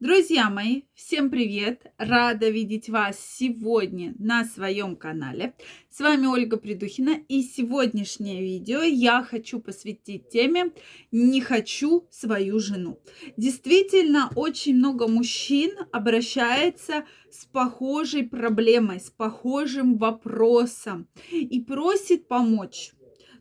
[0.00, 1.86] Друзья мои, всем привет!
[1.98, 5.54] Рада видеть вас сегодня на своем канале.
[5.88, 10.72] С вами Ольга Придухина и сегодняшнее видео я хочу посвятить теме
[11.12, 12.98] «Не хочу свою жену».
[13.36, 22.90] Действительно, очень много мужчин обращается с похожей проблемой, с похожим вопросом и просит помочь.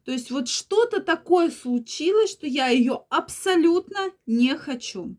[0.06, 5.18] То есть вот что-то такое случилось, что я ее абсолютно не хочу.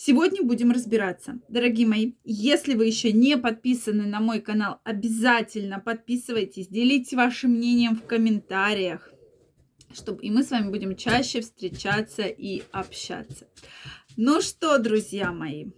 [0.00, 1.40] Сегодня будем разбираться.
[1.48, 7.96] Дорогие мои, если вы еще не подписаны на мой канал, обязательно подписывайтесь, делитесь вашим мнением
[7.96, 9.12] в комментариях,
[9.92, 13.48] чтобы и мы с вами будем чаще встречаться и общаться.
[14.16, 15.72] Ну что, друзья мои,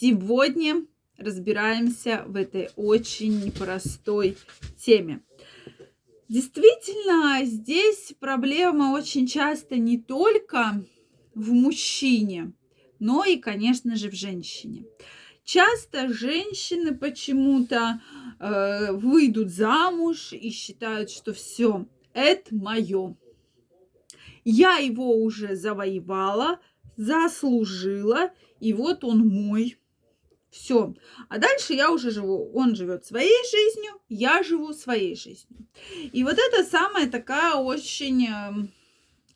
[0.00, 0.86] сегодня
[1.18, 4.38] разбираемся в этой очень непростой
[4.78, 5.20] теме.
[6.30, 10.82] Действительно, здесь проблема очень часто не только
[11.34, 12.54] в мужчине,
[12.98, 14.84] но и, конечно же, в женщине.
[15.44, 18.00] Часто женщины почему-то
[18.38, 23.16] э, выйдут замуж и считают, что все, это мое.
[24.44, 26.60] Я его уже завоевала,
[26.96, 29.78] заслужила, и вот он мой.
[30.50, 30.94] Все.
[31.28, 32.50] А дальше я уже живу.
[32.54, 35.66] Он живет своей жизнью, я живу своей жизнью.
[36.12, 38.72] И вот это самая такая очень эм,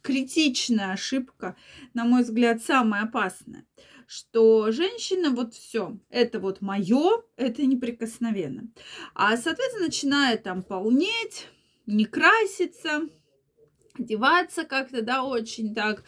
[0.02, 1.56] критичная ошибка,
[1.94, 3.64] на мой взгляд, самая опасная,
[4.06, 8.70] что женщина вот все, это вот мое, это неприкосновенно.
[9.14, 11.48] А, соответственно, начинает там полнеть,
[11.86, 13.08] не краситься,
[13.98, 16.04] одеваться как-то, да, очень так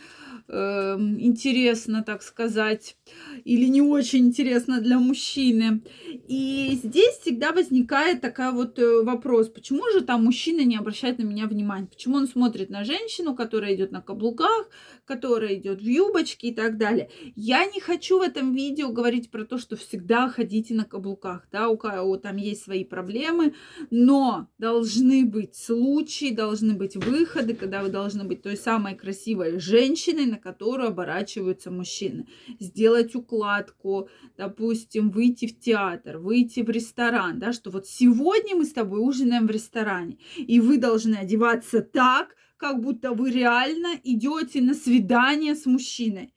[0.49, 2.97] э, интересно, так сказать,
[3.45, 5.83] или не очень интересно для мужчины.
[6.29, 11.25] И здесь всегда возникает такой вот э, вопрос, почему же там мужчина не обращает на
[11.25, 14.69] меня внимания, почему он смотрит на женщину, которая идет на каблуках,
[15.05, 17.11] которая идет в юбочке и так далее.
[17.37, 21.69] Я не хочу в этом видео говорить про то, что всегда ходите на каблуках, да,
[21.69, 23.55] у кого там есть свои проблемы,
[23.91, 30.27] но должны быть случаи, должны быть выходы, когда вы должны быть той самой красивой женщиной,
[30.27, 32.27] на которую оборачиваются мужчины.
[32.61, 38.73] Сделать укладку, допустим, выйти в театр, выйти в ресторан, да, что вот сегодня мы с
[38.73, 44.75] тобой ужинаем в ресторане, и вы должны одеваться так, как будто вы реально идете на
[44.75, 46.33] свидание с мужчиной.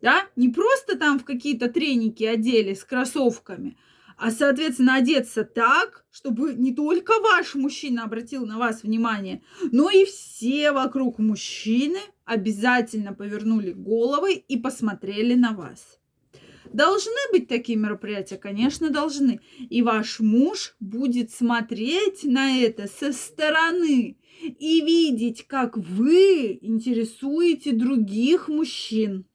[0.00, 0.26] Да?
[0.36, 3.76] Не просто там в какие-то треники одели с кроссовками,
[4.22, 10.04] а, соответственно, одеться так, чтобы не только ваш мужчина обратил на вас внимание, но и
[10.04, 15.98] все вокруг мужчины обязательно повернули головы и посмотрели на вас.
[16.72, 19.40] Должны быть такие мероприятия, конечно, должны.
[19.58, 28.46] И ваш муж будет смотреть на это со стороны и видеть, как вы интересуете других
[28.46, 29.26] мужчин.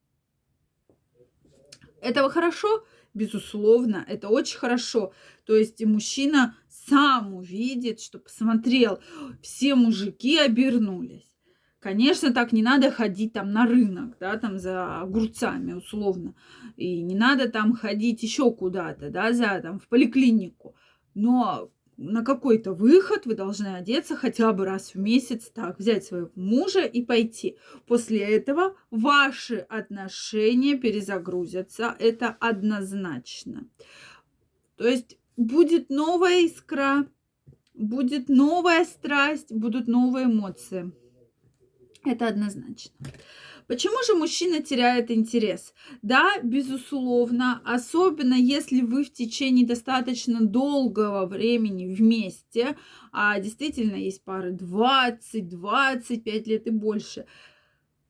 [1.99, 2.85] Этого хорошо?
[3.17, 5.11] Безусловно, это очень хорошо.
[5.44, 9.00] То есть мужчина сам увидит, что посмотрел,
[9.41, 11.25] все мужики обернулись.
[11.79, 16.35] Конечно, так не надо ходить там на рынок, да, там за огурцами условно.
[16.75, 20.75] И не надо там ходить еще куда-то, да, за там в поликлинику.
[21.16, 26.30] Но на какой-то выход вы должны одеться хотя бы раз в месяц, так, взять своего
[26.35, 27.58] мужа и пойти.
[27.88, 33.68] После этого ваши отношения перезагрузятся, это однозначно.
[34.78, 37.08] То есть будет новая искра,
[37.74, 40.91] будет новая страсть, будут новые эмоции.
[42.06, 42.94] Это однозначно.
[43.67, 45.73] Почему же мужчина теряет интерес?
[46.01, 52.78] Да, безусловно, особенно если вы в течение достаточно долгого времени вместе,
[53.11, 57.25] а действительно есть пары 20, 25 лет и больше–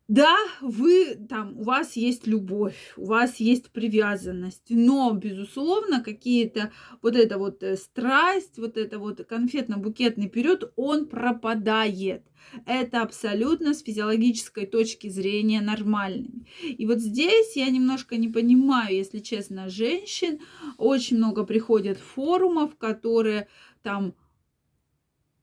[0.08, 7.18] да, вы там, у вас есть любовь, у вас есть привязанность, но, безусловно, какие-то вот
[7.18, 12.24] эта вот э, страсть, вот это вот конфетно-букетный период, он пропадает.
[12.66, 16.46] Это абсолютно с физиологической точки зрения нормально.
[16.64, 20.40] И вот здесь я немножко не понимаю, если честно, женщин.
[20.78, 23.50] Очень много приходят форумов, которые
[23.84, 24.14] там,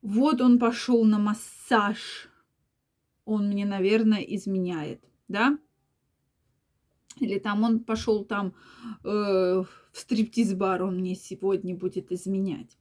[0.00, 2.31] вот он пошел на массаж,
[3.25, 5.59] он мне, наверное, изменяет, да?
[7.21, 8.55] Или там он пошел там
[9.05, 12.76] э, в стриптиз-бар, он мне сегодня будет изменять.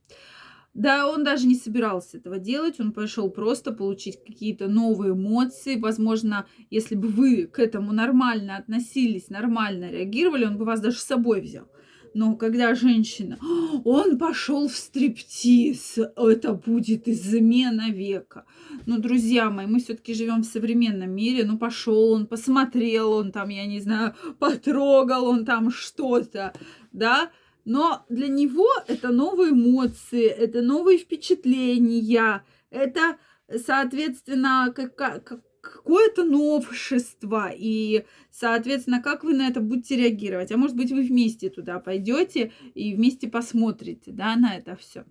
[0.74, 5.80] Да, он даже не собирался этого делать, он пошел просто получить какие-то новые эмоции.
[5.80, 11.04] Возможно, если бы вы к этому нормально относились, нормально реагировали, он бы вас даже с
[11.04, 11.68] собой взял.
[12.13, 13.38] Но когда женщина,
[13.83, 18.45] он пошел в стриптиз, это будет измена века.
[18.86, 21.44] Ну, друзья мои, мы все-таки живем в современном мире.
[21.44, 26.54] Ну, пошел он, посмотрел он там, я не знаю, потрогал он там что-то,
[26.92, 27.31] да.
[27.65, 33.18] Но для него это новые эмоции, это новые впечатления, это,
[33.66, 40.51] соответственно, как, как какое-то новшество, и, соответственно, как вы на это будете реагировать.
[40.51, 45.06] А может быть, вы вместе туда пойдете и вместе посмотрите, да, на это все.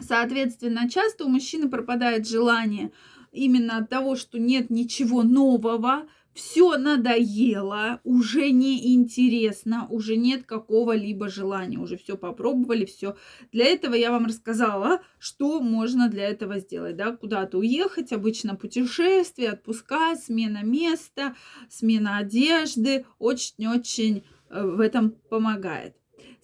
[0.00, 2.90] Соответственно, часто у мужчины пропадает желание
[3.30, 11.30] именно от того, что нет ничего нового, все надоело, уже не интересно, уже нет какого-либо
[11.30, 13.16] желания, уже все попробовали, все.
[13.52, 19.52] Для этого я вам рассказала, что можно для этого сделать, да, куда-то уехать, обычно путешествие,
[19.52, 21.34] отпуска, смена места,
[21.70, 25.96] смена одежды, очень-очень э, в этом помогает.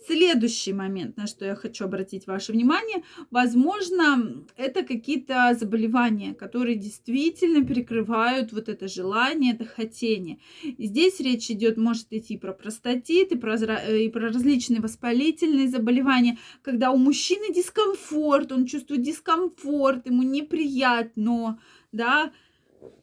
[0.07, 7.65] Следующий момент, на что я хочу обратить ваше внимание, возможно, это какие-то заболевания, которые действительно
[7.65, 10.39] перекрывают вот это желание, это хотение.
[10.63, 16.39] И здесь речь идет, может идти про простатит и про, и про различные воспалительные заболевания,
[16.63, 21.61] когда у мужчины дискомфорт, он чувствует дискомфорт, ему неприятно,
[21.93, 22.33] да,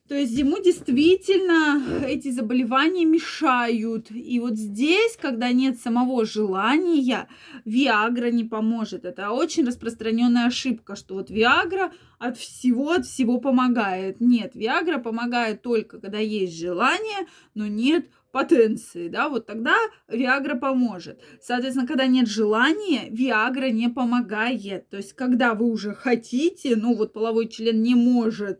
[0.09, 4.09] то есть ему действительно эти заболевания мешают.
[4.09, 7.27] И вот здесь, когда нет самого желания,
[7.63, 9.06] Виагра не поможет.
[9.06, 14.19] Это очень распространенная ошибка, что вот Виагра от всего, от всего помогает.
[14.19, 19.75] Нет, Виагра помогает только, когда есть желание, но нет потенции, да, вот тогда
[20.07, 21.19] Виагра поможет.
[21.39, 24.89] Соответственно, когда нет желания, Виагра не помогает.
[24.89, 28.59] То есть, когда вы уже хотите, ну вот половой член не может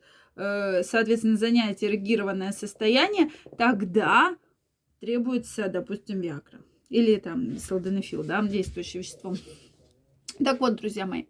[0.83, 4.38] соответственно, занять эрегированное состояние, тогда
[5.00, 6.62] требуется, допустим, Виагра.
[6.89, 9.36] Или там салденофил, да, действующее вещество.
[10.44, 11.24] Так вот, друзья мои,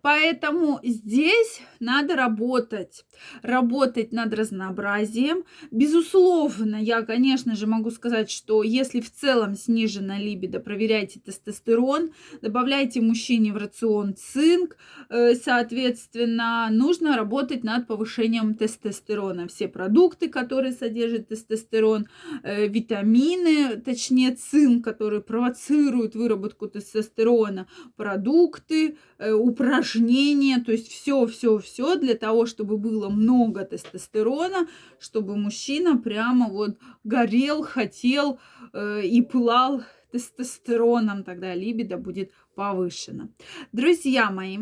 [0.00, 3.04] поэтому здесь надо работать,
[3.42, 5.44] работать над разнообразием.
[5.70, 13.02] Безусловно, я, конечно же, могу сказать, что если в целом снижена либидо, проверяйте тестостерон, добавляйте
[13.02, 14.78] мужчине в рацион цинк,
[15.10, 19.46] э, соответственно, нужно работать над повышением тестостерона.
[19.46, 22.06] Все продукты, которые содержат тестостерон,
[22.42, 31.26] э, витамины, точнее цинк, который провоцирует выработку тестостерона, продукты, продукты, э, упражнения, то есть все,
[31.26, 34.66] все, все для того, чтобы было много тестостерона,
[34.98, 38.38] чтобы мужчина прямо вот горел, хотел
[38.72, 43.28] э, и пылал тестостероном, тогда либидо будет повышено.
[43.72, 44.58] Друзья мои,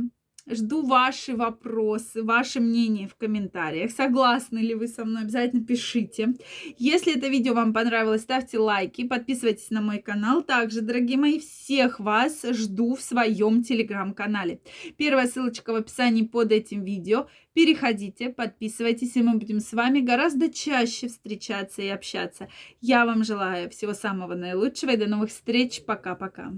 [0.50, 3.92] Жду ваши вопросы, ваше мнение в комментариях.
[3.92, 5.22] Согласны ли вы со мной?
[5.22, 6.34] Обязательно пишите.
[6.78, 10.42] Если это видео вам понравилось, ставьте лайки, подписывайтесь на мой канал.
[10.42, 14.60] Также, дорогие мои, всех вас жду в своем телеграм-канале.
[14.96, 17.28] Первая ссылочка в описании под этим видео.
[17.52, 22.48] Переходите, подписывайтесь, и мы будем с вами гораздо чаще встречаться и общаться.
[22.80, 25.84] Я вам желаю всего самого наилучшего и до новых встреч.
[25.84, 26.52] Пока-пока.